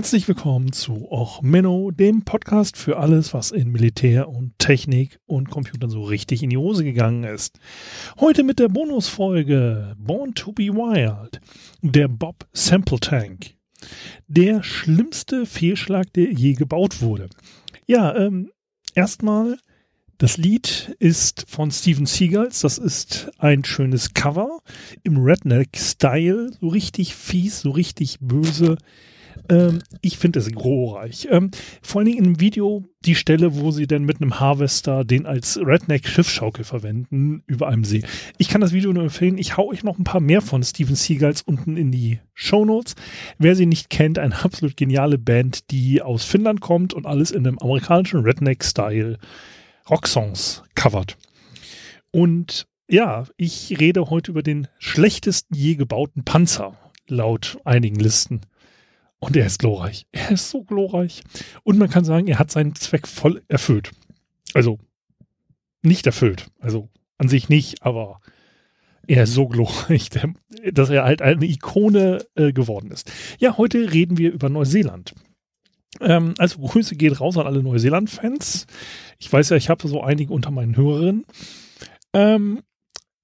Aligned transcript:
Herzlich 0.00 0.26
willkommen 0.28 0.72
zu 0.72 1.12
Och 1.12 1.42
Menno, 1.42 1.90
dem 1.90 2.22
Podcast 2.22 2.78
für 2.78 2.96
alles, 2.96 3.34
was 3.34 3.50
in 3.50 3.70
Militär 3.70 4.30
und 4.30 4.58
Technik 4.58 5.20
und 5.26 5.50
Computern 5.50 5.90
so 5.90 6.04
richtig 6.04 6.42
in 6.42 6.48
die 6.48 6.56
Hose 6.56 6.84
gegangen 6.84 7.24
ist. 7.24 7.60
Heute 8.18 8.42
mit 8.42 8.58
der 8.60 8.68
Bonusfolge 8.70 9.94
Born 9.98 10.32
to 10.34 10.52
be 10.52 10.68
Wild, 10.68 11.42
der 11.82 12.08
Bob 12.08 12.48
Sample 12.54 12.98
Tank. 12.98 13.56
Der 14.26 14.62
schlimmste 14.62 15.44
Fehlschlag, 15.44 16.10
der 16.14 16.32
je 16.32 16.54
gebaut 16.54 17.02
wurde. 17.02 17.28
Ja, 17.86 18.16
ähm, 18.16 18.50
erstmal, 18.94 19.58
das 20.16 20.38
Lied 20.38 20.96
ist 20.98 21.44
von 21.46 21.70
Steven 21.70 22.06
Seagulls. 22.06 22.62
Das 22.62 22.78
ist 22.78 23.30
ein 23.36 23.64
schönes 23.64 24.14
Cover 24.14 24.60
im 25.02 25.18
Redneck-Style. 25.18 26.52
So 26.58 26.68
richtig 26.68 27.14
fies, 27.14 27.60
so 27.60 27.72
richtig 27.72 28.16
böse. 28.18 28.78
Ähm, 29.48 29.80
ich 30.00 30.18
finde 30.18 30.38
es 30.38 30.50
glorreich. 30.50 31.28
Ähm, 31.30 31.50
vor 31.82 32.00
allen 32.00 32.06
Dingen 32.06 32.24
im 32.24 32.40
Video 32.40 32.84
die 33.04 33.14
Stelle, 33.14 33.56
wo 33.56 33.70
sie 33.70 33.86
denn 33.86 34.04
mit 34.04 34.20
einem 34.20 34.40
Harvester 34.40 35.04
den 35.04 35.26
als 35.26 35.58
Redneck-Schiffschaukel 35.58 36.64
verwenden 36.64 37.42
über 37.46 37.68
einem 37.68 37.84
See. 37.84 38.02
Ich 38.38 38.48
kann 38.48 38.60
das 38.60 38.72
Video 38.72 38.92
nur 38.92 39.04
empfehlen. 39.04 39.38
Ich 39.38 39.56
hau 39.56 39.68
euch 39.68 39.82
noch 39.82 39.98
ein 39.98 40.04
paar 40.04 40.20
mehr 40.20 40.42
von 40.42 40.62
Steven 40.62 40.94
Seagulls 40.94 41.42
unten 41.42 41.76
in 41.76 41.90
die 41.90 42.20
Show 42.34 42.64
Notes. 42.64 42.94
Wer 43.38 43.56
sie 43.56 43.66
nicht 43.66 43.90
kennt, 43.90 44.18
eine 44.18 44.44
absolut 44.44 44.76
geniale 44.76 45.18
Band, 45.18 45.70
die 45.70 46.02
aus 46.02 46.24
Finnland 46.24 46.60
kommt 46.60 46.94
und 46.94 47.06
alles 47.06 47.30
in 47.30 47.46
einem 47.46 47.58
amerikanischen 47.58 48.20
Redneck-Style 48.20 49.18
Rocksongs 49.88 50.62
covert. 50.74 51.16
Und 52.12 52.66
ja, 52.88 53.24
ich 53.36 53.78
rede 53.78 54.10
heute 54.10 54.32
über 54.32 54.42
den 54.42 54.68
schlechtesten 54.78 55.54
je 55.54 55.76
gebauten 55.76 56.24
Panzer, 56.24 56.76
laut 57.08 57.58
einigen 57.64 58.00
Listen. 58.00 58.40
Und 59.20 59.36
er 59.36 59.46
ist 59.46 59.58
glorreich. 59.58 60.06
Er 60.12 60.30
ist 60.30 60.50
so 60.50 60.64
glorreich. 60.64 61.22
Und 61.62 61.78
man 61.78 61.90
kann 61.90 62.04
sagen, 62.04 62.26
er 62.26 62.38
hat 62.38 62.50
seinen 62.50 62.74
Zweck 62.74 63.06
voll 63.06 63.42
erfüllt. 63.48 63.92
Also 64.54 64.78
nicht 65.82 66.06
erfüllt. 66.06 66.46
Also 66.58 66.88
an 67.18 67.28
sich 67.28 67.48
nicht, 67.48 67.82
aber 67.82 68.20
er 69.06 69.24
ist 69.24 69.34
so 69.34 69.46
glorreich, 69.46 70.08
dass 70.72 70.90
er 70.90 71.04
halt 71.04 71.22
eine 71.22 71.44
Ikone 71.44 72.24
äh, 72.34 72.52
geworden 72.52 72.90
ist. 72.90 73.12
Ja, 73.38 73.56
heute 73.58 73.92
reden 73.92 74.18
wir 74.18 74.32
über 74.32 74.48
Neuseeland. 74.48 75.14
Ähm, 76.00 76.34
also 76.38 76.60
Grüße 76.60 76.96
geht 76.96 77.20
raus 77.20 77.36
an 77.36 77.46
alle 77.46 77.62
Neuseeland-Fans. 77.62 78.66
Ich 79.18 79.32
weiß 79.32 79.50
ja, 79.50 79.56
ich 79.56 79.68
habe 79.68 79.86
so 79.86 80.02
einige 80.02 80.32
unter 80.32 80.50
meinen 80.50 80.76
Hörerinnen. 80.76 81.26
Ähm, 82.14 82.62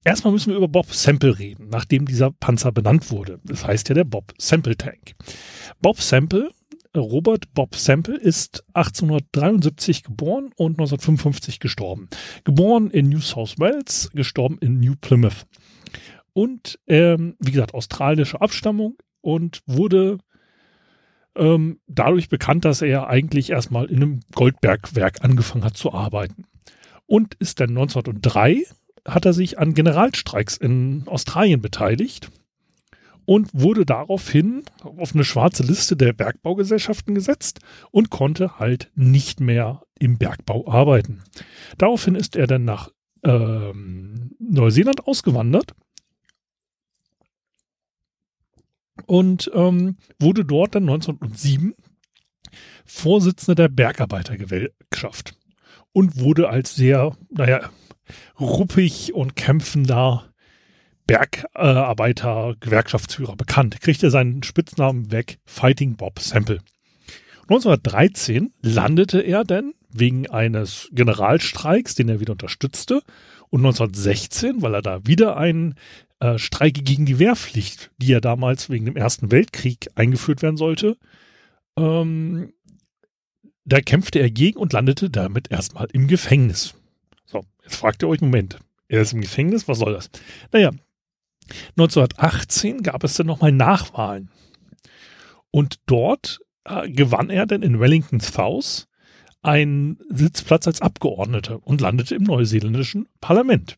erstmal 0.03 0.33
müssen 0.33 0.51
wir 0.51 0.57
über 0.57 0.67
Bob 0.67 0.93
Sample 0.93 1.37
reden, 1.37 1.69
nachdem 1.69 2.05
dieser 2.05 2.31
Panzer 2.31 2.71
benannt 2.71 3.11
wurde. 3.11 3.39
Das 3.43 3.65
heißt 3.65 3.89
ja 3.89 3.95
der 3.95 4.03
Bob 4.03 4.33
Sample 4.37 4.77
Tank. 4.77 5.15
Bob 5.81 6.01
Sample, 6.01 6.49
Robert 6.95 7.53
Bob 7.53 7.75
Sample, 7.75 8.17
ist 8.17 8.63
1873 8.73 10.03
geboren 10.03 10.51
und 10.55 10.73
1955 10.73 11.59
gestorben. 11.59 12.09
Geboren 12.43 12.89
in 12.89 13.09
New 13.09 13.21
South 13.21 13.59
Wales, 13.59 14.09
gestorben 14.13 14.57
in 14.61 14.79
New 14.79 14.95
Plymouth. 14.99 15.45
Und 16.33 16.79
ähm, 16.87 17.35
wie 17.39 17.51
gesagt, 17.51 17.73
australische 17.73 18.41
Abstammung 18.41 18.97
und 19.21 19.61
wurde 19.65 20.19
ähm, 21.35 21.79
dadurch 21.87 22.29
bekannt, 22.29 22.65
dass 22.65 22.81
er 22.81 23.07
eigentlich 23.07 23.49
erstmal 23.49 23.85
in 23.85 23.97
einem 23.97 24.19
Goldbergwerk 24.33 25.23
angefangen 25.23 25.63
hat 25.63 25.77
zu 25.77 25.93
arbeiten. 25.93 26.45
Und 27.05 27.35
ist 27.35 27.59
dann 27.59 27.69
1903 27.69 28.65
hat 29.07 29.25
er 29.25 29.33
sich 29.33 29.57
an 29.57 29.73
Generalstreiks 29.73 30.57
in 30.57 31.03
Australien 31.07 31.61
beteiligt 31.61 32.29
und 33.25 33.49
wurde 33.53 33.85
daraufhin 33.85 34.63
auf 34.81 35.13
eine 35.13 35.23
schwarze 35.23 35.63
Liste 35.63 35.97
der 35.97 36.13
Bergbaugesellschaften 36.13 37.15
gesetzt 37.15 37.59
und 37.91 38.09
konnte 38.09 38.59
halt 38.59 38.91
nicht 38.95 39.39
mehr 39.39 39.83
im 39.99 40.17
Bergbau 40.17 40.67
arbeiten. 40.67 41.23
Daraufhin 41.77 42.15
ist 42.15 42.35
er 42.35 42.47
dann 42.47 42.65
nach 42.65 42.89
ähm, 43.23 44.31
Neuseeland 44.39 45.07
ausgewandert 45.07 45.73
und 49.05 49.51
ähm, 49.53 49.97
wurde 50.19 50.45
dort 50.45 50.75
dann 50.75 50.83
1907 50.83 51.75
Vorsitzender 52.85 53.55
der 53.55 53.67
Bergarbeitergewerkschaft 53.67 55.35
und 55.91 56.17
wurde 56.17 56.49
als 56.49 56.75
sehr, 56.75 57.17
naja, 57.29 57.69
ruppig 58.39 59.13
und 59.13 59.35
kämpfender 59.35 60.25
Bergarbeiter, 61.07 62.55
Gewerkschaftsführer 62.59 63.35
bekannt. 63.35 63.79
Kriegte 63.81 64.11
seinen 64.11 64.43
Spitznamen 64.43 65.11
weg, 65.11 65.39
Fighting 65.45 65.95
Bob 65.95 66.19
Sample. 66.19 66.59
1913 67.43 68.51
landete 68.61 69.21
er 69.21 69.45
dann 69.45 69.73
wegen 69.89 70.29
eines 70.29 70.89
Generalstreiks, 70.91 71.95
den 71.95 72.09
er 72.09 72.19
wieder 72.19 72.33
unterstützte. 72.33 73.01
Und 73.49 73.61
1916, 73.61 74.61
weil 74.61 74.73
er 74.73 74.81
da 74.81 75.05
wieder 75.05 75.37
einen 75.37 75.75
äh, 76.19 76.37
Streik 76.37 76.83
gegen 76.83 77.05
die 77.05 77.19
Wehrpflicht, 77.19 77.91
die 77.97 78.07
ja 78.07 78.19
damals 78.19 78.69
wegen 78.69 78.85
dem 78.85 78.97
Ersten 78.97 79.31
Weltkrieg 79.31 79.87
eingeführt 79.95 80.41
werden 80.41 80.57
sollte, 80.57 80.97
ähm, 81.77 82.51
da 83.63 83.79
kämpfte 83.79 84.19
er 84.19 84.29
gegen 84.29 84.59
und 84.59 84.73
landete 84.73 85.09
damit 85.09 85.51
erstmal 85.51 85.87
im 85.93 86.07
Gefängnis. 86.07 86.75
Jetzt 87.67 87.75
fragt 87.75 88.01
ihr 88.01 88.07
euch, 88.07 88.21
Moment, 88.21 88.59
er 88.87 89.01
ist 89.01 89.11
im 89.11 89.19
Gefängnis, 89.19 89.67
was 89.67 89.79
soll 89.79 89.91
das? 89.91 90.09
Naja, 90.53 90.71
1918 91.71 92.81
gab 92.81 93.03
es 93.03 93.15
dann 93.15 93.27
nochmal 93.27 93.51
Nachwahlen. 93.51 94.31
Und 95.51 95.81
dort 95.85 96.39
äh, 96.63 96.89
gewann 96.89 97.29
er 97.29 97.45
dann 97.45 97.63
in 97.63 97.81
Wellington 97.81 98.21
South 98.21 98.87
einen 99.41 99.99
Sitzplatz 100.09 100.65
als 100.65 100.81
Abgeordneter 100.81 101.59
und 101.67 101.81
landete 101.81 102.15
im 102.15 102.23
neuseeländischen 102.23 103.09
Parlament. 103.19 103.77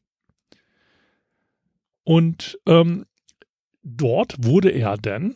Und 2.03 2.59
ähm, 2.67 3.07
dort 3.81 4.44
wurde 4.44 4.69
er 4.69 4.97
dann 4.97 5.35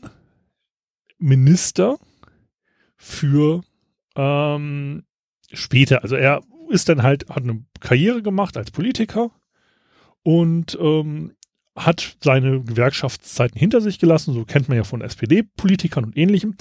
Minister 1.17 1.97
für 2.97 3.63
ähm, 4.15 5.05
später. 5.51 6.03
Also 6.03 6.15
er 6.15 6.43
ist 6.73 6.89
dann 6.89 7.03
halt, 7.03 7.29
hat 7.29 7.43
eine 7.43 7.63
Karriere 7.79 8.21
gemacht 8.21 8.57
als 8.57 8.71
Politiker 8.71 9.31
und 10.23 10.77
ähm, 10.81 11.33
hat 11.75 12.17
seine 12.21 12.61
Gewerkschaftszeiten 12.61 13.57
hinter 13.57 13.81
sich 13.81 13.99
gelassen, 13.99 14.33
so 14.33 14.45
kennt 14.45 14.69
man 14.69 14.77
ja 14.77 14.83
von 14.83 15.01
SPD-Politikern 15.01 16.03
und 16.03 16.17
ähnlichem. 16.17 16.55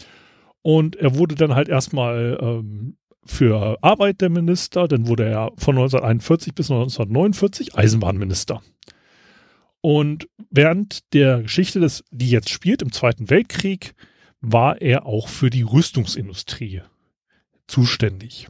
Und 0.63 0.97
er 0.97 1.17
wurde 1.17 1.35
dann 1.35 1.55
halt 1.55 1.69
erstmal 1.69 2.39
ähm, 2.41 2.97
für 3.25 3.79
Arbeit 3.83 4.21
der 4.21 4.31
Minister, 4.31 4.89
dann 4.89 5.07
wurde 5.07 5.25
er 5.25 5.53
von 5.57 5.77
1941 5.77 6.55
bis 6.55 6.71
1949 6.71 7.77
Eisenbahnminister. 7.77 8.63
Und 9.81 10.29
während 10.51 11.13
der 11.13 11.43
Geschichte, 11.43 11.81
des, 11.81 12.05
die 12.11 12.31
jetzt 12.31 12.51
spielt, 12.51 12.83
im 12.83 12.93
Zweiten 12.93 13.31
Weltkrieg, 13.31 13.95
war 14.41 14.81
er 14.81 15.07
auch 15.07 15.29
für 15.29 15.51
die 15.51 15.63
Rüstungsindustrie 15.63 16.83
zuständig. 17.67 18.49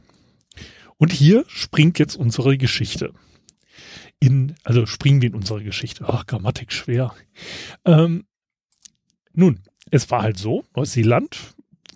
Und 1.03 1.11
hier 1.11 1.43
springt 1.49 1.99
jetzt 1.99 2.15
unsere 2.15 2.57
Geschichte 2.57 3.13
in, 4.21 4.55
also 4.63 4.85
springen 4.85 5.21
wir 5.21 5.27
in 5.27 5.35
unsere 5.35 5.61
Geschichte. 5.61 6.05
Ach, 6.07 6.25
Grammatik 6.25 6.71
schwer. 6.71 7.13
Ähm, 7.83 8.23
nun, 9.33 9.59
es 9.91 10.09
war 10.11 10.21
halt 10.21 10.37
so, 10.37 10.63
Neuseeland 10.73 11.55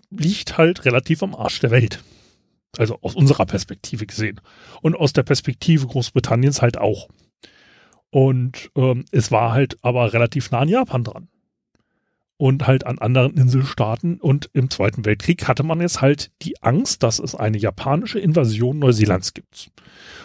liegt 0.09 0.57
halt 0.57 0.83
relativ 0.83 1.23
am 1.23 1.35
Arsch 1.35 1.61
der 1.61 1.71
Welt. 1.71 2.03
Also 2.77 2.99
aus 3.01 3.15
unserer 3.15 3.45
Perspektive 3.45 4.05
gesehen. 4.05 4.41
Und 4.81 4.93
aus 4.93 5.13
der 5.13 5.23
Perspektive 5.23 5.87
Großbritanniens 5.87 6.61
halt 6.61 6.77
auch. 6.77 7.07
Und 8.09 8.71
ähm, 8.75 9.05
es 9.13 9.31
war 9.31 9.53
halt 9.53 9.77
aber 9.83 10.11
relativ 10.11 10.51
nah 10.51 10.59
an 10.59 10.67
Japan 10.67 11.05
dran 11.05 11.29
und 12.37 12.67
halt 12.67 12.85
an 12.85 12.99
anderen 12.99 13.35
Inselstaaten. 13.35 14.19
Und 14.19 14.49
im 14.53 14.69
Zweiten 14.69 15.05
Weltkrieg 15.05 15.47
hatte 15.47 15.63
man 15.63 15.81
jetzt 15.81 16.01
halt 16.01 16.31
die 16.41 16.61
Angst, 16.61 17.03
dass 17.03 17.19
es 17.19 17.35
eine 17.35 17.57
japanische 17.57 18.19
Invasion 18.19 18.79
Neuseelands 18.79 19.33
gibt. 19.33 19.71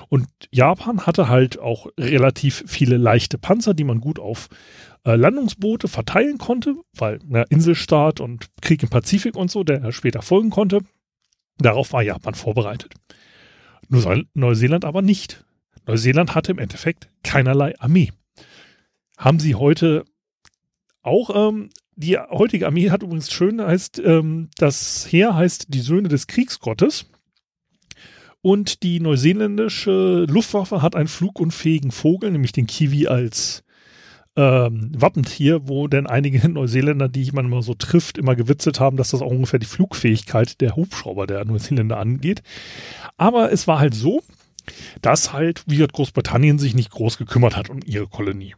Und 0.09 0.29
Japan 0.51 1.07
hatte 1.07 1.29
halt 1.29 1.59
auch 1.59 1.87
relativ 1.99 2.65
viele 2.67 2.99
leichte 2.99 3.39
Panzer, 3.39 3.73
die 3.73 3.85
man 3.85 4.01
gut 4.01 4.19
auf 4.19 4.49
äh, 5.05 5.17
Landungsboote 5.17 5.89
verteilen 5.89 6.39
konnte, 6.39 6.77
weil 6.95 7.19
na, 7.27 7.43
Inselstaat 7.49 8.21
und 8.21 8.49
Krieg 8.61 8.83
im 8.83 8.91
Pazifik 8.91 9.37
und 9.37 9.51
so, 9.51 9.65
der 9.65 9.91
später 9.93 10.23
folgen 10.23 10.51
konnte. 10.51 10.81
Darauf 11.59 11.93
war 11.93 12.03
Japan 12.03 12.35
vorbereitet. 12.35 12.95
Nur 13.89 14.25
Neuseeland 14.35 14.85
aber 14.85 15.03
nicht. 15.03 15.45
Neuseeland 15.87 16.35
hatte 16.35 16.53
im 16.53 16.59
Endeffekt 16.59 17.09
keinerlei 17.25 17.79
Armee. 17.79 18.13
Haben 19.17 19.41
sie 19.41 19.55
heute 19.55 20.05
auch 21.03 21.49
ähm, 21.49 21.71
die 21.97 22.19
heutige 22.19 22.67
Armee 22.67 22.91
hat 22.91 23.03
übrigens 23.03 23.31
schön, 23.31 23.61
heißt, 23.61 24.01
ähm, 24.05 24.49
das 24.57 25.07
Heer 25.11 25.35
heißt 25.35 25.67
die 25.69 25.81
Söhne 25.81 26.09
des 26.09 26.27
Kriegsgottes. 26.27 27.07
Und 28.41 28.83
die 28.83 28.99
neuseeländische 28.99 30.27
Luftwaffe 30.29 30.83
hat 30.83 30.97
einen 30.97 31.07
flugunfähigen 31.07 31.93
Vogel, 31.93 32.33
nämlich 32.33 32.51
den 32.51 32.67
Kiwi 32.67 33.07
als 33.07 33.63
ähm, 34.35 34.91
Wappentier, 34.97 35.69
wo 35.69 35.87
denn 35.87 36.07
einige 36.07 36.49
Neuseeländer, 36.49 37.09
die 37.09 37.23
ich 37.23 37.33
manchmal 37.33 37.63
so 37.63 37.75
trifft, 37.75 38.19
immer 38.19 38.35
gewitzelt 38.35 38.81
haben, 38.81 38.97
dass 38.97 39.11
das 39.11 39.23
auch 39.23 39.31
ungefähr 39.31 39.61
die 39.61 39.67
Flugfähigkeit 39.67 40.61
der 40.61 40.75
Hubschrauber 40.75 41.27
der 41.27 41.45
Neuseeländer 41.45 41.99
angeht. 41.99 42.43
Aber 43.17 43.53
es 43.53 43.69
war 43.69 43.79
halt 43.79 43.95
so, 43.95 44.23
dass 45.01 45.33
halt, 45.33 45.65
wie 45.67 45.77
gesagt, 45.77 45.95
Großbritannien 45.95 46.59
sich 46.59 46.75
nicht 46.75 46.91
groß 46.91 47.19
gekümmert 47.19 47.57
hat 47.57 47.71
um 47.71 47.81
ihre 47.85 48.09
Kolonie. 48.09 48.55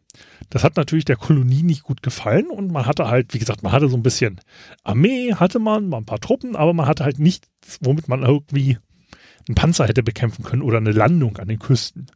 Das 0.50 0.64
hat 0.64 0.76
natürlich 0.76 1.04
der 1.04 1.16
Kolonie 1.16 1.62
nicht 1.62 1.82
gut 1.82 2.02
gefallen 2.02 2.50
und 2.50 2.70
man 2.70 2.86
hatte 2.86 3.08
halt, 3.08 3.34
wie 3.34 3.38
gesagt, 3.38 3.62
man 3.62 3.72
hatte 3.72 3.88
so 3.88 3.96
ein 3.96 4.02
bisschen 4.02 4.40
Armee, 4.82 5.34
hatte 5.34 5.58
man, 5.58 5.88
mal 5.88 5.98
ein 5.98 6.06
paar 6.06 6.20
Truppen, 6.20 6.56
aber 6.56 6.72
man 6.72 6.86
hatte 6.86 7.04
halt 7.04 7.18
nichts, 7.18 7.48
womit 7.80 8.08
man 8.08 8.22
irgendwie 8.22 8.78
einen 9.48 9.54
Panzer 9.54 9.86
hätte 9.86 10.02
bekämpfen 10.02 10.44
können 10.44 10.62
oder 10.62 10.78
eine 10.78 10.92
Landung 10.92 11.36
an 11.38 11.48
den 11.48 11.58
Küsten. 11.58 12.06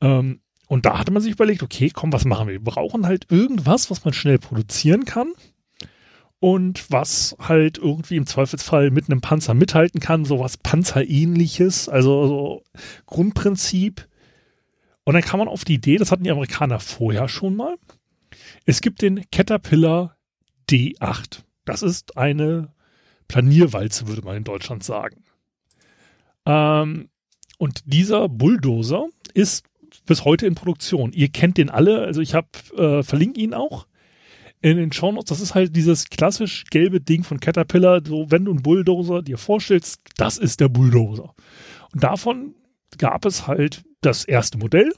Ähm, 0.00 0.40
und 0.66 0.84
da 0.84 0.98
hatte 0.98 1.12
man 1.12 1.22
sich 1.22 1.32
überlegt, 1.32 1.62
okay, 1.62 1.90
komm, 1.92 2.12
was 2.12 2.24
machen 2.24 2.48
wir? 2.48 2.54
Wir 2.54 2.62
brauchen 2.62 3.06
halt 3.06 3.26
irgendwas, 3.30 3.90
was 3.90 4.04
man 4.04 4.12
schnell 4.12 4.38
produzieren 4.38 5.04
kann 5.04 5.32
und 6.40 6.90
was 6.90 7.36
halt 7.40 7.78
irgendwie 7.78 8.16
im 8.16 8.26
Zweifelsfall 8.26 8.90
mit 8.90 9.10
einem 9.10 9.20
Panzer 9.20 9.54
mithalten 9.54 10.00
kann, 10.00 10.24
sowas 10.24 10.56
Panzerähnliches, 10.56 11.88
also 11.88 12.26
so 12.26 12.64
Grundprinzip. 13.06 14.06
Und 15.04 15.14
dann 15.14 15.22
kam 15.22 15.38
man 15.38 15.48
auf 15.48 15.64
die 15.64 15.74
Idee, 15.74 15.96
das 15.96 16.12
hatten 16.12 16.24
die 16.24 16.30
Amerikaner 16.30 16.80
vorher 16.80 17.28
schon 17.28 17.56
mal. 17.56 17.76
Es 18.66 18.80
gibt 18.80 19.02
den 19.02 19.28
Caterpillar 19.30 20.16
D8. 20.70 21.42
Das 21.64 21.82
ist 21.82 22.16
eine 22.16 22.72
Planierwalze, 23.26 24.06
würde 24.06 24.22
man 24.22 24.36
in 24.36 24.44
Deutschland 24.44 24.84
sagen. 24.84 25.24
Ähm, 26.46 27.08
und 27.58 27.82
dieser 27.86 28.28
Bulldozer 28.28 29.08
ist 29.34 29.64
bis 30.06 30.24
heute 30.24 30.46
in 30.46 30.54
Produktion. 30.54 31.12
Ihr 31.12 31.28
kennt 31.28 31.56
den 31.58 31.68
alle, 31.68 32.02
also 32.02 32.20
ich 32.20 32.34
habe 32.34 32.48
äh, 32.76 33.02
verlinke 33.02 33.40
ihn 33.40 33.54
auch 33.54 33.87
in 34.60 34.76
den 34.76 34.92
Shownotes. 34.92 35.28
Das 35.28 35.40
ist 35.40 35.54
halt 35.54 35.74
dieses 35.76 36.08
klassisch 36.08 36.64
gelbe 36.70 37.00
Ding 37.00 37.24
von 37.24 37.40
Caterpillar. 37.40 38.02
So, 38.04 38.30
wenn 38.30 38.44
du 38.44 38.52
einen 38.52 38.62
Bulldozer 38.62 39.22
dir 39.22 39.38
vorstellst, 39.38 40.00
das 40.16 40.38
ist 40.38 40.60
der 40.60 40.68
Bulldozer. 40.68 41.34
Und 41.92 42.02
davon 42.02 42.54
gab 42.98 43.24
es 43.24 43.46
halt 43.46 43.82
das 44.00 44.24
erste 44.24 44.58
Modell. 44.58 44.92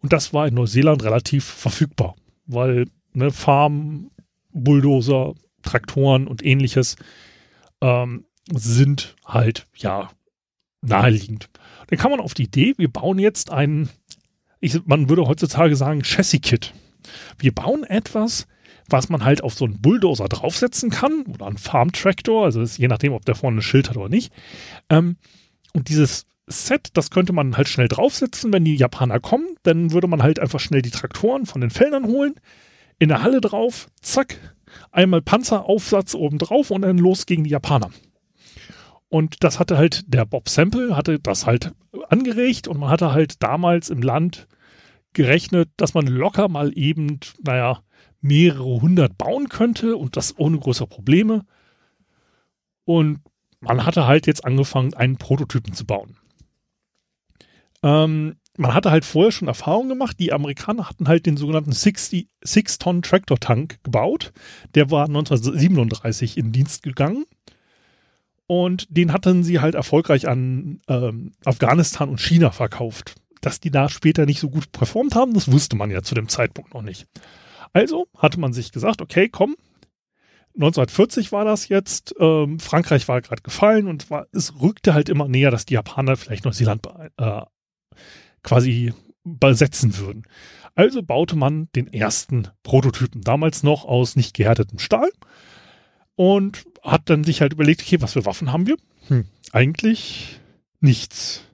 Und 0.00 0.12
das 0.12 0.32
war 0.32 0.46
in 0.46 0.54
Neuseeland 0.54 1.02
relativ 1.04 1.44
verfügbar, 1.44 2.14
weil 2.46 2.86
ne, 3.12 3.30
Farm, 3.30 4.10
Bulldozer, 4.52 5.34
Traktoren 5.62 6.26
und 6.26 6.44
ähnliches 6.44 6.96
ähm, 7.80 8.24
sind 8.52 9.16
halt 9.24 9.66
ja 9.76 10.10
naheliegend. 10.82 11.48
Dann 11.86 11.98
kam 11.98 12.10
man 12.10 12.20
auf 12.20 12.34
die 12.34 12.44
Idee, 12.44 12.74
wir 12.76 12.88
bauen 12.88 13.18
jetzt 13.18 13.50
einen, 13.50 13.88
ich, 14.60 14.84
man 14.86 15.08
würde 15.08 15.26
heutzutage 15.26 15.76
sagen, 15.76 16.02
Chassis-Kit. 16.02 16.74
Wir 17.38 17.52
bauen 17.52 17.84
etwas, 17.84 18.46
was 18.88 19.08
man 19.08 19.24
halt 19.24 19.42
auf 19.42 19.54
so 19.54 19.64
einen 19.64 19.80
Bulldozer 19.80 20.28
draufsetzen 20.28 20.90
kann 20.90 21.22
oder 21.22 21.46
einen 21.46 21.58
Farm-Traktor, 21.58 22.44
also 22.44 22.62
je 22.62 22.88
nachdem, 22.88 23.12
ob 23.12 23.24
der 23.24 23.34
vorne 23.34 23.58
ein 23.58 23.62
Schild 23.62 23.88
hat 23.88 23.96
oder 23.96 24.08
nicht. 24.08 24.32
Ähm, 24.88 25.16
und 25.72 25.88
dieses 25.88 26.26
Set, 26.46 26.90
das 26.94 27.10
könnte 27.10 27.32
man 27.32 27.56
halt 27.56 27.68
schnell 27.68 27.88
draufsetzen, 27.88 28.52
wenn 28.52 28.64
die 28.64 28.76
Japaner 28.76 29.20
kommen, 29.20 29.46
dann 29.62 29.92
würde 29.92 30.08
man 30.08 30.22
halt 30.22 30.38
einfach 30.38 30.60
schnell 30.60 30.82
die 30.82 30.90
Traktoren 30.90 31.46
von 31.46 31.60
den 31.60 31.70
Feldern 31.70 32.06
holen, 32.06 32.34
in 32.98 33.08
der 33.08 33.22
Halle 33.22 33.40
drauf, 33.40 33.88
zack, 34.00 34.38
einmal 34.90 35.22
Panzeraufsatz 35.22 36.14
oben 36.14 36.38
drauf 36.38 36.70
und 36.70 36.82
dann 36.82 36.98
los 36.98 37.26
gegen 37.26 37.44
die 37.44 37.50
Japaner. 37.50 37.90
Und 39.08 39.44
das 39.44 39.58
hatte 39.58 39.76
halt 39.76 40.04
der 40.06 40.24
Bob 40.24 40.48
Sample, 40.48 40.96
hatte 40.96 41.18
das 41.18 41.46
halt 41.46 41.72
angeregt 42.08 42.66
und 42.66 42.78
man 42.78 42.88
hatte 42.88 43.12
halt 43.12 43.42
damals 43.42 43.90
im 43.90 44.02
Land 44.02 44.48
gerechnet, 45.12 45.68
dass 45.76 45.94
man 45.94 46.06
locker 46.06 46.48
mal 46.48 46.72
eben, 46.76 47.20
naja, 47.44 47.82
mehrere 48.22 48.80
hundert 48.80 49.18
bauen 49.18 49.48
könnte 49.48 49.96
und 49.96 50.16
das 50.16 50.38
ohne 50.38 50.58
große 50.58 50.86
Probleme. 50.86 51.44
Und 52.84 53.20
man 53.60 53.84
hatte 53.84 54.06
halt 54.06 54.26
jetzt 54.26 54.44
angefangen, 54.44 54.94
einen 54.94 55.18
Prototypen 55.18 55.74
zu 55.74 55.84
bauen. 55.84 56.16
Ähm, 57.82 58.36
man 58.56 58.74
hatte 58.74 58.90
halt 58.90 59.04
vorher 59.04 59.32
schon 59.32 59.48
Erfahrungen 59.48 59.88
gemacht. 59.88 60.18
Die 60.18 60.32
Amerikaner 60.32 60.88
hatten 60.88 61.08
halt 61.08 61.26
den 61.26 61.36
sogenannten 61.36 61.72
6-Ton 61.72 63.02
Tractor 63.02 63.38
Tank 63.38 63.78
gebaut. 63.82 64.32
Der 64.74 64.90
war 64.90 65.06
1937 65.06 66.36
in 66.36 66.52
Dienst 66.52 66.82
gegangen. 66.82 67.24
Und 68.46 68.86
den 68.90 69.12
hatten 69.12 69.44
sie 69.44 69.60
halt 69.60 69.74
erfolgreich 69.74 70.28
an 70.28 70.80
ähm, 70.88 71.32
Afghanistan 71.44 72.10
und 72.10 72.20
China 72.20 72.50
verkauft. 72.50 73.14
Dass 73.40 73.60
die 73.60 73.70
da 73.70 73.88
später 73.88 74.26
nicht 74.26 74.40
so 74.40 74.50
gut 74.50 74.70
performt 74.72 75.14
haben, 75.14 75.34
das 75.34 75.50
wusste 75.50 75.74
man 75.74 75.90
ja 75.90 76.02
zu 76.02 76.14
dem 76.14 76.28
Zeitpunkt 76.28 76.74
noch 76.74 76.82
nicht. 76.82 77.06
Also 77.72 78.08
hatte 78.16 78.40
man 78.40 78.52
sich 78.52 78.72
gesagt, 78.72 79.02
okay, 79.02 79.28
komm, 79.28 79.56
1940 80.54 81.32
war 81.32 81.44
das 81.44 81.68
jetzt, 81.68 82.14
ähm, 82.18 82.60
Frankreich 82.60 83.08
war 83.08 83.22
gerade 83.22 83.42
gefallen 83.42 83.86
und 83.88 84.10
war, 84.10 84.26
es 84.32 84.60
rückte 84.60 84.92
halt 84.92 85.08
immer 85.08 85.26
näher, 85.26 85.50
dass 85.50 85.64
die 85.64 85.74
Japaner 85.74 86.16
vielleicht 86.16 86.44
Neuseeland 86.44 86.86
äh, 87.16 87.42
quasi 88.42 88.92
besetzen 89.24 89.96
würden. 89.96 90.24
Also 90.74 91.02
baute 91.02 91.36
man 91.36 91.68
den 91.74 91.92
ersten 91.92 92.48
Prototypen, 92.62 93.22
damals 93.22 93.62
noch 93.62 93.84
aus 93.84 94.16
nicht 94.16 94.34
gehärtetem 94.34 94.78
Stahl 94.78 95.10
und 96.16 96.64
hat 96.82 97.08
dann 97.08 97.24
sich 97.24 97.40
halt 97.40 97.52
überlegt, 97.52 97.82
okay, 97.82 98.00
was 98.00 98.14
für 98.14 98.26
Waffen 98.26 98.52
haben 98.52 98.66
wir? 98.66 98.76
Hm, 99.08 99.26
eigentlich 99.52 100.40
nichts. 100.80 101.44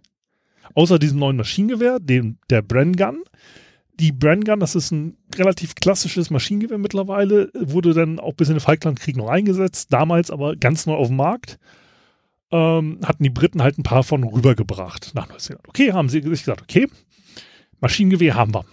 Außer 0.74 0.98
diesem 0.98 1.18
neuen 1.18 1.36
Maschinengewehr, 1.36 1.98
dem, 2.00 2.38
der 2.50 2.62
Bren 2.62 2.94
Gun, 2.96 3.22
die 4.00 4.12
Brandgun, 4.12 4.60
das 4.60 4.74
ist 4.74 4.92
ein 4.92 5.16
relativ 5.34 5.74
klassisches 5.74 6.30
Maschinengewehr 6.30 6.78
mittlerweile, 6.78 7.50
wurde 7.54 7.94
dann 7.94 8.20
auch 8.20 8.34
bis 8.34 8.48
in 8.48 8.54
den 8.54 8.60
Falklandkrieg 8.60 9.16
noch 9.16 9.28
eingesetzt, 9.28 9.92
damals 9.92 10.30
aber 10.30 10.56
ganz 10.56 10.86
neu 10.86 10.94
auf 10.94 11.08
dem 11.08 11.16
Markt. 11.16 11.58
Ähm, 12.50 13.00
hatten 13.04 13.24
die 13.24 13.30
Briten 13.30 13.62
halt 13.62 13.76
ein 13.76 13.82
paar 13.82 14.02
von 14.04 14.24
rübergebracht 14.24 15.12
nach 15.14 15.28
Neuseeland. 15.28 15.68
Okay, 15.68 15.92
haben 15.92 16.08
sie 16.08 16.22
sich 16.22 16.44
gesagt, 16.44 16.62
okay, 16.62 16.88
Maschinengewehr 17.80 18.34
haben 18.34 18.54
wir. 18.54 18.64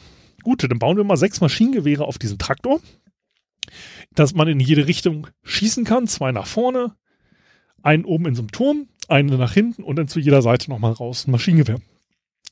Gut, 0.44 0.64
dann 0.64 0.80
bauen 0.80 0.96
wir 0.96 1.04
mal 1.04 1.18
sechs 1.18 1.42
Maschinengewehre 1.42 2.06
auf 2.06 2.18
diesen 2.18 2.38
Traktor, 2.38 2.80
dass 4.14 4.34
man 4.34 4.48
in 4.48 4.60
jede 4.60 4.88
Richtung 4.88 5.28
schießen 5.44 5.84
kann, 5.84 6.08
zwei 6.08 6.32
nach 6.32 6.48
vorne, 6.48 6.96
einen 7.82 8.06
oben 8.06 8.28
in 8.28 8.36
so 8.36 8.44
einem 8.44 8.52
Turm, 8.52 8.88
einen 9.08 9.38
nach 9.38 9.54
hinten 9.54 9.84
und 9.84 9.98
dann 9.98 10.08
zu 10.08 10.20
jeder 10.20 10.42
Seite 10.42 10.70
nochmal 10.70 10.94
raus 10.94 11.28
ein 11.28 11.32
Maschinengewehr. 11.32 11.80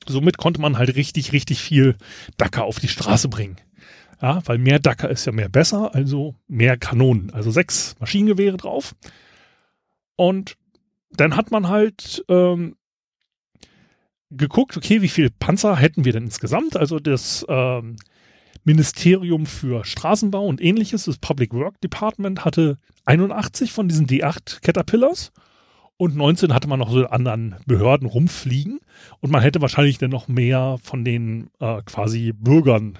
Somit 0.08 0.38
konnte 0.38 0.62
man 0.62 0.78
halt 0.78 0.96
richtig, 0.96 1.32
richtig 1.34 1.62
viel 1.62 1.96
Dacker 2.38 2.64
auf 2.64 2.80
die 2.80 2.88
Straße 2.88 3.30
bringen. 3.30 3.58
Ja, 4.22 4.42
weil 4.46 4.58
mehr 4.58 4.80
Dacker 4.80 5.10
ist 5.10 5.26
ja 5.26 5.32
mehr 5.32 5.50
besser, 5.50 5.94
also 5.94 6.36
mehr 6.48 6.78
Kanonen. 6.78 7.32
Also 7.32 7.52
sechs 7.52 7.96
Maschinengewehre 8.00 8.58
drauf. 8.58 8.96
Und 10.16 10.56
dann 11.12 11.36
hat 11.36 11.52
man 11.52 11.68
halt 11.68 12.24
ähm, 12.30 12.76
geguckt, 14.32 14.78
okay, 14.78 15.02
wie 15.02 15.10
viele 15.10 15.30
Panzer 15.30 15.76
hätten 15.76 16.06
wir 16.06 16.14
denn 16.14 16.26
insgesamt? 16.26 16.78
Also 16.78 17.00
das 17.00 17.46
ähm, 17.50 17.98
Ministerium 18.64 19.46
für 19.46 19.84
Straßenbau 19.84 20.46
und 20.46 20.62
ähnliches, 20.62 21.06
das 21.06 21.18
Public 21.18 21.54
Work 21.54 21.82
Department, 21.82 22.46
hatte 22.46 22.78
81 23.06 23.72
von 23.72 23.88
diesen 23.88 24.08
D8 24.08 24.62
Caterpillars 24.62 25.32
und 25.98 26.16
19 26.16 26.54
hatte 26.54 26.68
man 26.68 26.80
noch 26.80 26.92
so 26.92 27.06
anderen 27.08 27.56
Behörden 27.66 28.08
rumfliegen 28.08 28.80
und 29.20 29.32
man 29.32 29.42
hätte 29.42 29.62
wahrscheinlich 29.62 29.98
dann 29.98 30.10
noch 30.10 30.28
mehr 30.28 30.78
von 30.82 31.06
den 31.06 31.50
äh, 31.60 31.82
quasi 31.84 32.34
Bürgern, 32.34 32.98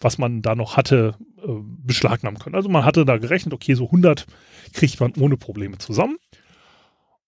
was 0.00 0.18
man 0.18 0.42
da 0.42 0.54
noch 0.54 0.76
hatte, 0.76 1.16
äh, 1.38 1.48
beschlagnahmen 1.82 2.38
können. 2.38 2.56
Also 2.56 2.68
man 2.68 2.84
hatte 2.84 3.04
da 3.04 3.18
gerechnet, 3.18 3.54
okay, 3.54 3.74
so 3.74 3.86
100 3.86 4.26
kriegt 4.72 5.00
man 5.00 5.12
ohne 5.18 5.36
Probleme 5.36 5.78
zusammen 5.78 6.16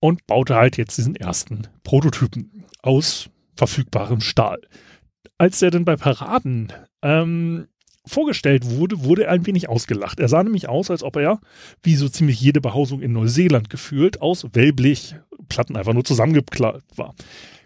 und 0.00 0.26
baute 0.26 0.56
halt 0.56 0.76
jetzt 0.76 0.98
diesen 0.98 1.16
ersten 1.16 1.68
Prototypen 1.84 2.64
aus 2.82 3.30
verfügbarem 3.56 4.20
Stahl. 4.20 4.60
Als 5.38 5.58
der 5.60 5.70
dann 5.70 5.84
bei 5.84 5.96
Paraden 5.96 6.72
ähm, 7.02 7.68
vorgestellt 8.06 8.70
wurde, 8.70 9.04
wurde 9.04 9.25
er 9.25 9.32
ein 9.32 9.46
wenig 9.46 9.68
ausgelacht. 9.68 10.20
Er 10.20 10.28
sah 10.28 10.42
nämlich 10.42 10.68
aus, 10.68 10.90
als 10.90 11.02
ob 11.02 11.16
er, 11.16 11.40
wie 11.82 11.96
so 11.96 12.08
ziemlich 12.08 12.40
jede 12.40 12.60
Behausung 12.60 13.00
in 13.02 13.12
Neuseeland 13.12 13.70
gefühlt, 13.70 14.22
aus 14.22 14.46
Wellblechplatten 14.52 15.76
einfach 15.76 15.92
nur 15.92 16.04
zusammengeklappt 16.04 16.96
war. 16.96 17.14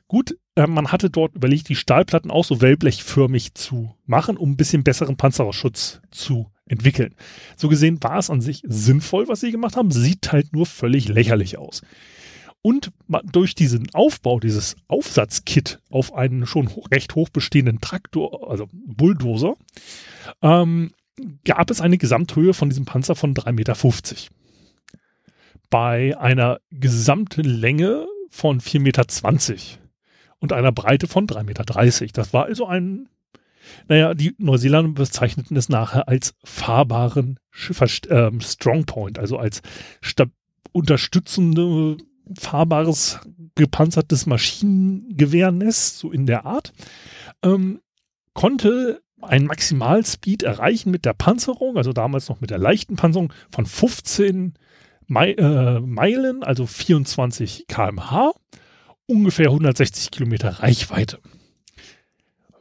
Gut, 0.09 0.37
äh, 0.56 0.66
man 0.66 0.90
hatte 0.90 1.11
dort 1.11 1.35
überlegt, 1.35 1.68
die 1.68 1.76
Stahlplatten 1.76 2.30
auch 2.30 2.44
so 2.44 2.61
wellblechförmig 2.61 3.54
zu 3.54 3.94
machen, 4.06 4.37
um 4.37 4.52
ein 4.52 4.56
bisschen 4.56 4.82
besseren 4.82 5.16
Panzerschutz 5.16 6.00
zu 6.11 6.50
entwickeln. 6.66 7.14
So 7.56 7.68
gesehen 7.68 8.02
war 8.02 8.18
es 8.18 8.30
an 8.30 8.40
sich 8.40 8.62
sinnvoll, 8.66 9.28
was 9.28 9.40
sie 9.40 9.52
gemacht 9.52 9.76
haben, 9.76 9.90
sieht 9.90 10.32
halt 10.32 10.52
nur 10.52 10.66
völlig 10.66 11.09
lächerlich 11.09 11.59
aus. 11.59 11.82
Und 12.62 12.93
durch 13.33 13.55
diesen 13.55 13.88
Aufbau, 13.95 14.38
dieses 14.38 14.76
Aufsatzkit 14.87 15.81
auf 15.88 16.14
einen 16.14 16.47
schon 16.47 16.69
recht 16.90 17.14
hoch 17.14 17.31
bestehenden 17.31 17.81
Traktor, 17.81 18.50
also 18.50 18.69
Bulldozer, 18.73 19.55
ähm, 20.43 20.93
gab 21.45 21.71
es 21.71 21.81
eine 21.81 21.99
Gesamthöhe 21.99 22.52
von 22.52 22.69
diesem 22.69 22.85
Panzer 22.85 23.14
von 23.14 23.35
3,50 23.35 23.52
Meter. 23.52 23.76
Bei 25.71 26.19
einer 26.19 26.61
Gesamtlänge 26.71 28.07
von 28.31 28.61
4,20 28.61 28.79
Meter 28.81 29.79
und 30.38 30.52
einer 30.52 30.73
Breite 30.73 31.07
von 31.07 31.26
3,30 31.26 31.45
Meter. 31.45 31.64
Das 32.12 32.33
war 32.33 32.45
also 32.45 32.67
ein, 32.67 33.09
naja, 33.88 34.14
die 34.14 34.35
Neuseeländer 34.38 34.93
bezeichneten 34.93 35.57
es 35.57 35.69
nachher 35.69 36.09
als 36.09 36.35
fahrbaren 36.45 37.38
Schiffer, 37.50 37.87
äh, 38.09 38.31
Strongpoint, 38.40 39.19
also 39.19 39.38
als 39.38 39.62
unterstützende 40.73 41.97
fahrbares 42.38 43.20
gepanzertes 43.54 44.26
Maschinengewehrnest, 44.26 45.99
so 45.99 46.10
in 46.10 46.26
der 46.26 46.46
Art, 46.46 46.72
ähm, 47.42 47.80
konnte 48.34 49.02
einen 49.22 49.46
Maximalspeed 49.46 50.42
erreichen 50.42 50.90
mit 50.90 51.04
der 51.04 51.12
Panzerung, 51.12 51.76
also 51.76 51.92
damals 51.92 52.28
noch 52.28 52.40
mit 52.40 52.50
der 52.50 52.58
leichten 52.58 52.96
Panzerung 52.96 53.32
von 53.50 53.66
15 53.66 54.54
Mei 55.06 55.32
äh, 55.32 55.80
Meilen, 55.80 56.42
also 56.42 56.66
24 56.66 57.66
kmh, 57.68 58.32
ungefähr 59.06 59.46
160 59.46 60.10
Kilometer 60.10 60.60
Reichweite. 60.60 61.18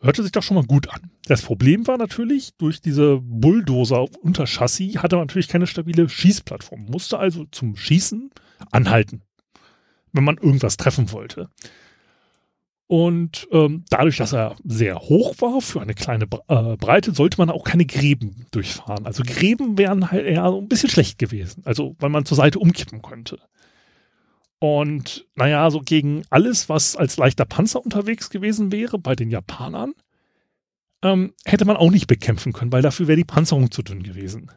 Hörte 0.02 0.24
sich 0.24 0.32
doch 0.32 0.44
schon 0.44 0.56
mal 0.56 0.66
gut 0.66 0.90
an. 0.90 1.12
Das 1.26 1.44
Problem 1.44 1.86
war 1.86 1.98
natürlich, 1.98 2.56
durch 2.58 2.82
diese 2.82 3.20
Bulldozer-Unterchassis 3.22 4.98
hatte 4.98 5.18
man 5.18 5.28
natürlich 5.28 5.48
keine 5.48 5.68
stabile 5.68 6.10
Schießplattform, 6.10 6.86
musste 6.86 7.20
also 7.20 7.46
zum 7.52 7.76
Schießen 7.76 8.32
anhalten, 8.72 9.22
wenn 10.14 10.24
man 10.24 10.38
irgendwas 10.38 10.78
treffen 10.78 11.12
wollte. 11.12 11.50
Und 12.88 13.48
ähm, 13.52 13.86
dadurch, 13.92 14.18
dass 14.18 14.34
er 14.34 14.56
sehr 14.64 14.98
hoch 15.00 15.36
war 15.42 15.62
für 15.62 15.80
eine 15.80 15.94
kleine 15.94 16.26
äh, 16.48 16.76
Breite, 16.76 17.14
sollte 17.14 17.38
man 17.38 17.52
auch 17.52 17.64
keine 17.64 17.86
Gräben 17.86 18.48
durchfahren. 18.50 19.06
Also 19.06 19.22
Gräben 19.24 19.78
wären 19.78 20.10
halt 20.10 20.26
eher 20.26 20.46
ein 20.46 20.68
bisschen 20.68 20.90
schlecht 20.90 21.20
gewesen. 21.20 21.62
Also 21.66 21.96
weil 22.00 22.10
man 22.10 22.26
zur 22.26 22.38
Seite 22.38 22.58
umkippen 22.58 23.04
könnte. 23.04 23.38
Und 24.58 25.28
naja, 25.36 25.70
so 25.70 25.82
gegen 25.82 26.24
alles, 26.32 26.68
was 26.68 26.96
als 26.96 27.18
leichter 27.18 27.46
Panzer 27.46 27.84
unterwegs 27.84 28.32
gewesen 28.32 28.72
wäre 28.72 28.98
bei 28.98 29.16
den 29.16 29.30
Japanern, 29.30 29.94
ähm, 31.04 31.34
hätte 31.46 31.66
man 31.66 31.78
auch 31.78 31.92
nicht 31.92 32.08
bekämpfen 32.08 32.54
können, 32.54 32.72
weil 32.72 32.82
dafür 32.82 33.08
wäre 33.08 33.18
die 33.18 33.24
Panzerung 33.24 33.72
zu 33.72 33.84
dünn 33.84 34.04
gewesen. 34.04 34.52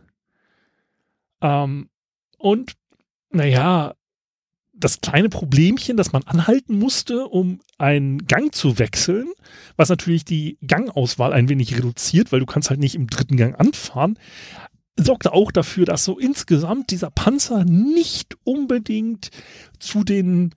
Ähm, 1.42 1.90
und 2.38 2.72
naja, 3.30 3.94
das 4.74 5.00
kleine 5.00 5.28
Problemchen, 5.28 5.96
dass 5.96 6.12
man 6.12 6.22
anhalten 6.24 6.78
musste, 6.78 7.26
um 7.28 7.60
einen 7.78 8.26
Gang 8.26 8.54
zu 8.54 8.78
wechseln, 8.78 9.28
was 9.76 9.88
natürlich 9.88 10.24
die 10.24 10.58
Gangauswahl 10.66 11.32
ein 11.32 11.48
wenig 11.48 11.76
reduziert, 11.76 12.32
weil 12.32 12.40
du 12.40 12.46
kannst 12.46 12.70
halt 12.70 12.80
nicht 12.80 12.94
im 12.94 13.06
dritten 13.06 13.36
Gang 13.36 13.58
anfahren, 13.58 14.18
sorgte 14.98 15.32
auch 15.32 15.52
dafür, 15.52 15.84
dass 15.84 16.04
so 16.04 16.18
insgesamt 16.18 16.90
dieser 16.90 17.10
Panzer 17.10 17.64
nicht 17.64 18.36
unbedingt 18.44 19.30
zu 19.78 20.04
den 20.04 20.54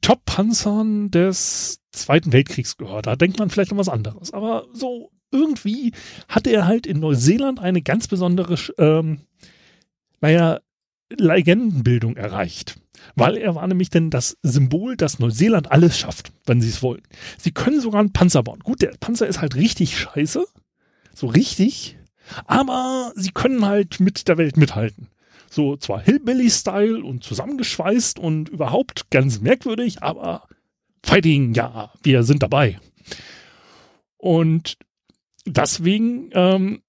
Top-Panzern 0.00 1.10
des 1.10 1.80
Zweiten 1.90 2.32
Weltkriegs 2.32 2.76
gehört. 2.76 3.06
Da 3.06 3.16
denkt 3.16 3.38
man 3.38 3.50
vielleicht 3.50 3.72
an 3.72 3.78
was 3.78 3.88
anderes. 3.88 4.32
Aber 4.32 4.66
so 4.72 5.10
irgendwie 5.32 5.92
hatte 6.28 6.50
er 6.50 6.66
halt 6.66 6.86
in 6.86 7.00
Neuseeland 7.00 7.58
eine 7.58 7.82
ganz 7.82 8.06
besondere, 8.06 8.56
ähm, 8.78 9.22
naja, 10.20 10.60
Legendenbildung 11.10 12.16
erreicht. 12.16 12.76
Weil 13.14 13.36
er 13.36 13.54
war 13.54 13.66
nämlich 13.66 13.90
denn 13.90 14.10
das 14.10 14.36
Symbol, 14.42 14.96
dass 14.96 15.18
Neuseeland 15.18 15.70
alles 15.70 15.98
schafft, 15.98 16.32
wenn 16.44 16.60
sie 16.60 16.68
es 16.68 16.82
wollen. 16.82 17.02
Sie 17.38 17.52
können 17.52 17.80
sogar 17.80 18.00
einen 18.00 18.12
Panzer 18.12 18.42
bauen. 18.42 18.60
Gut, 18.60 18.82
der 18.82 18.92
Panzer 19.00 19.26
ist 19.26 19.40
halt 19.40 19.54
richtig 19.54 19.98
scheiße. 19.98 20.44
So 21.14 21.26
richtig. 21.26 21.98
Aber 22.46 23.12
sie 23.14 23.30
können 23.30 23.64
halt 23.64 24.00
mit 24.00 24.28
der 24.28 24.38
Welt 24.38 24.56
mithalten. 24.56 25.08
So 25.48 25.76
zwar 25.76 26.00
Hillbilly-Style 26.00 27.02
und 27.02 27.24
zusammengeschweißt 27.24 28.18
und 28.18 28.48
überhaupt 28.48 29.10
ganz 29.10 29.40
merkwürdig, 29.40 30.02
aber 30.02 30.48
Fighting, 31.02 31.54
ja, 31.54 31.92
wir 32.02 32.24
sind 32.24 32.42
dabei. 32.42 32.78
Und 34.16 34.76
deswegen, 35.46 36.30
ähm, 36.32 36.82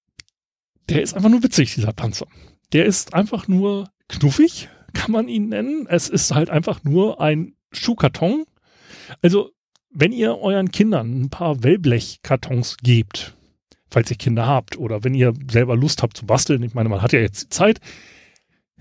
der 0.90 1.04
ist 1.04 1.14
einfach 1.14 1.30
nur 1.30 1.44
witzig, 1.44 1.76
dieser 1.76 1.94
Panzer. 1.94 2.28
Der 2.74 2.86
ist 2.86 3.14
einfach 3.14 3.48
nur 3.48 3.92
knuffig, 4.10 4.70
kann 4.98 5.12
man 5.12 5.28
ihn 5.28 5.50
nennen. 5.50 5.86
Es 5.88 6.10
ist 6.10 6.34
halt 6.34 6.50
einfach 6.50 6.84
nur 6.84 7.22
ein 7.22 7.54
Schuhkarton. 7.72 8.46
Also, 9.22 9.52
wenn 9.92 10.12
ihr 10.12 10.40
euren 10.40 10.72
Kindern 10.72 11.22
ein 11.22 11.30
paar 11.30 11.64
Wellblechkartons 11.64 12.78
gebt, 12.78 13.36
falls 13.90 14.10
ihr 14.10 14.18
Kinder 14.18 14.48
habt 14.48 14.78
oder 14.78 15.04
wenn 15.04 15.14
ihr 15.14 15.34
selber 15.50 15.76
Lust 15.76 16.02
habt 16.02 16.18
zu 16.18 16.26
basteln, 16.26 16.64
ich 16.64 16.74
meine, 16.74 16.90
man 16.90 17.02
hat 17.02 17.14
ja 17.14 17.20
jetzt 17.20 17.44
die 17.44 17.50
Zeit, 17.50 17.80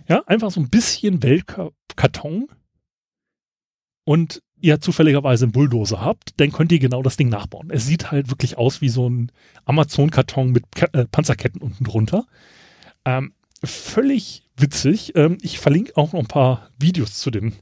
ja, 0.09 0.23
einfach 0.27 0.51
so 0.51 0.61
ein 0.61 0.71
bisschen 0.71 1.23
Wellkarton 1.23 2.49
und 4.05 4.43
ihr 4.59 4.81
zufälligerweise 4.81 5.45
einen 5.45 5.53
Bulldozer 5.53 6.01
habt, 6.01 6.41
dann 6.41 6.51
könnt 6.51 6.73
ihr 6.73 6.79
genau 6.79 7.03
das 7.03 7.19
Ding 7.19 7.29
nachbauen. 7.29 7.71
Es 7.71 7.87
sieht 7.87 8.11
halt 8.11 8.31
wirklich 8.31 8.57
aus 8.57 8.81
wie 8.81 8.89
so 8.89 9.09
ein 9.09 9.31
Amazon-Karton 9.67 10.51
mit 10.51 10.65
Ke 10.75 10.89
äh, 10.95 11.05
Panzerketten 11.05 11.61
unten 11.61 11.85
drunter. 11.85 12.27
Ähm, 13.05 13.33
völlig 13.65 14.45
witzig. 14.57 15.15
Ähm, 15.15 15.39
ich 15.43 15.59
verlinke 15.59 15.97
auch 15.97 16.13
noch 16.13 16.21
ein 16.21 16.27
paar 16.27 16.71
Videos 16.79 17.15
zu 17.15 17.31
dem. 17.31 17.55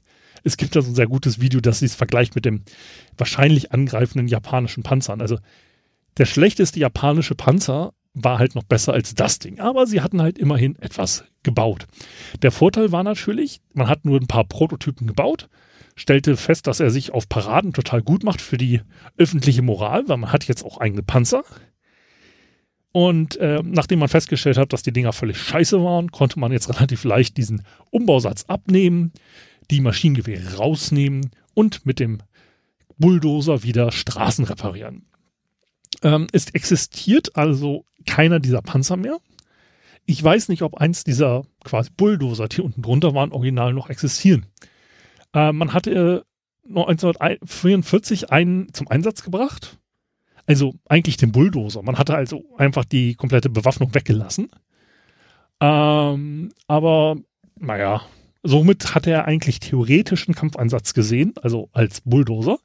Es 0.43 0.57
gibt 0.57 0.75
da 0.75 0.81
so 0.81 0.91
ein 0.91 0.95
sehr 0.95 1.07
gutes 1.07 1.41
Video, 1.41 1.59
das 1.59 1.79
sich 1.79 1.91
vergleicht 1.93 2.35
mit 2.35 2.45
dem 2.45 2.63
wahrscheinlich 3.17 3.71
angreifenden 3.71 4.27
japanischen 4.27 4.83
Panzern. 4.83 5.21
Also 5.21 5.39
der 6.17 6.25
schlechteste 6.25 6.79
japanische 6.79 7.35
Panzer 7.35 7.93
war 8.13 8.39
halt 8.39 8.55
noch 8.55 8.63
besser 8.63 8.93
als 8.93 9.13
das 9.13 9.39
Ding. 9.39 9.59
Aber 9.59 9.87
sie 9.87 10.01
hatten 10.01 10.21
halt 10.21 10.37
immerhin 10.37 10.77
etwas 10.79 11.25
gebaut. 11.43 11.87
Der 12.41 12.51
Vorteil 12.51 12.91
war 12.91 13.03
natürlich, 13.03 13.61
man 13.73 13.87
hat 13.87 14.05
nur 14.05 14.19
ein 14.19 14.27
paar 14.27 14.45
Prototypen 14.45 15.07
gebaut, 15.07 15.49
stellte 15.95 16.37
fest, 16.37 16.67
dass 16.67 16.79
er 16.79 16.89
sich 16.89 17.11
auf 17.11 17.29
Paraden 17.29 17.73
total 17.73 18.01
gut 18.01 18.23
macht 18.23 18.41
für 18.41 18.57
die 18.57 18.81
öffentliche 19.17 19.61
Moral, 19.61 20.07
weil 20.07 20.17
man 20.17 20.31
hat 20.31 20.45
jetzt 20.45 20.63
auch 20.63 20.79
eigene 20.79 21.03
Panzer. 21.03 21.43
Und 22.95 23.35
äh, 23.41 23.61
nachdem 23.61 23.99
man 23.99 24.07
festgestellt 24.07 24.57
hat, 24.57 24.71
dass 24.71 24.81
die 24.81 24.93
Dinger 24.93 25.11
völlig 25.11 25.37
scheiße 25.37 25.83
waren, 25.83 26.13
konnte 26.13 26.39
man 26.39 26.53
jetzt 26.53 26.69
relativ 26.73 27.03
leicht 27.03 27.35
diesen 27.35 27.63
Umbausatz 27.91 28.45
abnehmen, 28.45 29.11
die 29.69 29.81
Maschinengewehre 29.81 30.55
rausnehmen 30.55 31.29
und 31.53 31.85
mit 31.85 31.99
dem 31.99 32.19
Bulldozer 32.97 33.63
wieder 33.63 33.91
Straßen 33.91 34.45
reparieren. 34.45 35.07
Ähm, 36.03 36.27
es 36.31 36.49
existiert 36.51 37.35
also 37.35 37.83
keiner 38.05 38.39
dieser 38.39 38.61
Panzer 38.61 38.95
mehr. 38.95 39.17
Ich 40.05 40.23
weiß 40.23 40.47
nicht, 40.47 40.61
ob 40.61 40.75
eins 40.75 41.03
dieser 41.03 41.43
quasi 41.65 41.89
Bulldozer, 41.97 42.47
die 42.47 42.61
unten 42.61 42.81
drunter 42.81 43.13
waren, 43.13 43.33
original 43.33 43.73
noch 43.73 43.89
existieren. 43.89 44.45
Äh, 45.33 45.51
man 45.51 45.73
hatte 45.73 46.23
äh, 46.63 46.69
1944 46.69 48.31
einen 48.31 48.73
zum 48.73 48.87
Einsatz 48.87 49.21
gebracht 49.21 49.79
also 50.47 50.75
eigentlich 50.87 51.17
den 51.17 51.31
Bulldozer. 51.31 51.81
Man 51.81 51.97
hatte 51.97 52.15
also 52.15 52.43
einfach 52.57 52.85
die 52.85 53.15
komplette 53.15 53.49
Bewaffnung 53.49 53.93
weggelassen. 53.93 54.49
Ähm, 55.59 56.51
aber 56.67 57.17
naja, 57.59 58.01
somit 58.43 58.93
hat 58.93 59.07
er 59.07 59.25
eigentlich 59.25 59.59
theoretischen 59.59 60.35
Kampfansatz 60.35 60.93
gesehen, 60.93 61.33
also 61.41 61.69
als 61.71 62.01
Bulldozer. 62.01 62.59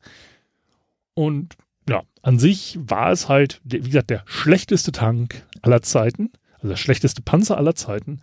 Und 1.15 1.57
ja, 1.89 2.03
an 2.23 2.39
sich 2.39 2.79
war 2.81 3.11
es 3.11 3.29
halt, 3.29 3.61
wie 3.65 3.81
gesagt, 3.81 4.11
der 4.11 4.23
schlechteste 4.27 4.93
Tank 4.93 5.47
aller 5.63 5.83
Zeiten, 5.83 6.31
also 6.57 6.69
der 6.69 6.77
schlechteste 6.77 7.23
Panzer 7.23 7.57
aller 7.57 7.75
Zeiten. 7.75 8.21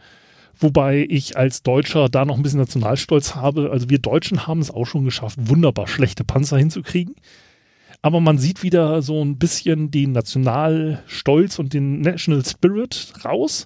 Wobei 0.60 1.06
ich 1.10 1.38
als 1.38 1.62
Deutscher 1.62 2.10
da 2.10 2.26
noch 2.26 2.38
ein 2.38 2.44
bisschen 2.44 2.60
Nationalstolz 2.60 3.36
habe. 3.36 3.70
Also 3.72 3.90
wir 3.90 4.00
Deutschen 4.00 4.48
haben 4.48 4.60
es 4.60 4.72
auch 4.72 4.86
schon 4.86 5.06
geschafft, 5.06 5.38
wunderbar 5.40 5.88
schlechte 5.88 6.24
Panzer 6.24 6.58
hinzukriegen. 6.58 7.16
Aber 8.08 8.22
man 8.22 8.38
sieht 8.38 8.64
wieder 8.64 9.02
so 9.02 9.22
ein 9.22 9.38
bisschen 9.38 9.92
den 9.92 10.14
Nationalstolz 10.14 11.60
und 11.60 11.74
den 11.74 12.00
National 12.00 12.42
Spirit 12.46 13.12
raus. 13.26 13.66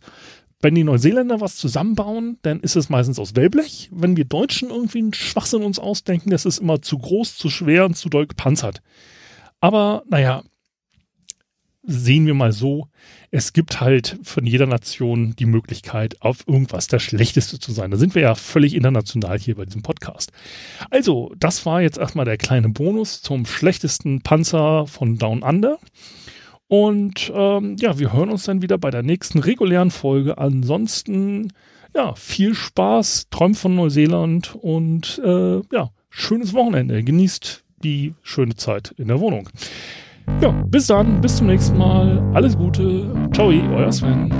Wenn 0.63 0.73
die 0.73 0.83
Neuseeländer 0.83 1.41
was 1.41 1.57
zusammenbauen, 1.57 2.39
dann 2.41 2.59
ist 2.59 2.75
es 2.75 2.89
meistens 2.89 3.19
aus 3.19 3.35
Wellblech. 3.35 3.91
Wenn 3.93 4.17
wir 4.17 4.25
Deutschen 4.25 4.71
irgendwie 4.71 4.97
einen 4.97 5.13
Schwachsinn 5.13 5.61
uns 5.61 5.77
ausdenken, 5.77 6.31
das 6.31 6.47
ist 6.47 6.57
immer 6.57 6.81
zu 6.81 6.97
groß, 6.97 7.37
zu 7.37 7.51
schwer 7.51 7.85
und 7.85 7.95
zu 7.95 8.09
doll 8.09 8.25
gepanzert. 8.25 8.81
Aber 9.59 10.01
naja, 10.09 10.41
sehen 11.83 12.25
wir 12.27 12.33
mal 12.33 12.51
so, 12.51 12.87
es 13.31 13.53
gibt 13.53 13.81
halt 13.81 14.19
von 14.23 14.45
jeder 14.45 14.67
Nation 14.67 15.35
die 15.37 15.45
Möglichkeit, 15.45 16.21
auf 16.21 16.47
irgendwas 16.47 16.87
der 16.87 16.99
Schlechteste 16.99 17.59
zu 17.59 17.71
sein. 17.71 17.91
Da 17.91 17.97
sind 17.97 18.13
wir 18.13 18.21
ja 18.21 18.35
völlig 18.35 18.75
international 18.75 19.39
hier 19.39 19.55
bei 19.55 19.65
diesem 19.65 19.81
Podcast. 19.81 20.31
Also, 20.89 21.33
das 21.37 21.65
war 21.65 21.81
jetzt 21.81 21.97
erstmal 21.97 22.25
der 22.25 22.37
kleine 22.37 22.69
Bonus 22.69 23.21
zum 23.21 23.45
schlechtesten 23.45 24.21
Panzer 24.21 24.85
von 24.85 25.17
Down 25.17 25.43
Under. 25.43 25.79
Und 26.67 27.31
ähm, 27.35 27.75
ja, 27.79 27.99
wir 27.99 28.13
hören 28.13 28.29
uns 28.29 28.43
dann 28.43 28.61
wieder 28.61 28.77
bei 28.77 28.91
der 28.91 29.03
nächsten 29.03 29.39
regulären 29.39 29.91
Folge. 29.91 30.37
Ansonsten, 30.37 31.51
ja, 31.93 32.15
viel 32.15 32.53
Spaß, 32.53 33.27
träumt 33.29 33.57
von 33.57 33.75
Neuseeland 33.75 34.55
und 34.55 35.21
äh, 35.23 35.61
ja, 35.73 35.89
schönes 36.09 36.53
Wochenende. 36.53 37.03
Genießt 37.03 37.63
die 37.83 38.13
schöne 38.21 38.55
Zeit 38.55 38.93
in 38.97 39.07
der 39.07 39.19
Wohnung. 39.19 39.49
Ja, 40.41 40.51
bis 40.67 40.87
dann, 40.87 41.21
bis 41.21 41.37
zum 41.37 41.47
nächsten 41.47 41.77
Mal. 41.77 42.21
Alles 42.33 42.57
Gute. 42.57 43.05
Ciao, 43.33 43.49
euer 43.49 43.91
Sven. 43.91 44.31